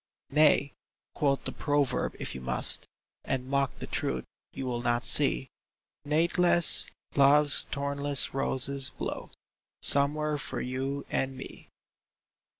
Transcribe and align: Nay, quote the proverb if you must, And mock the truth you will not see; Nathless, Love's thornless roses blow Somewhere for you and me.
Nay, 0.31 0.73
quote 1.13 1.45
the 1.45 1.51
proverb 1.51 2.15
if 2.17 2.33
you 2.33 2.41
must, 2.41 2.87
And 3.23 3.45
mock 3.47 3.77
the 3.77 3.85
truth 3.85 4.25
you 4.51 4.65
will 4.65 4.81
not 4.81 5.05
see; 5.05 5.49
Nathless, 6.05 6.89
Love's 7.15 7.65
thornless 7.65 8.33
roses 8.33 8.89
blow 8.89 9.29
Somewhere 9.83 10.39
for 10.39 10.59
you 10.59 11.05
and 11.11 11.37
me. 11.37 11.69